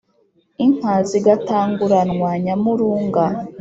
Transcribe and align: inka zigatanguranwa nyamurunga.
inka 0.65 0.93
zigatanguranwa 1.09 2.29
nyamurunga. 2.43 3.25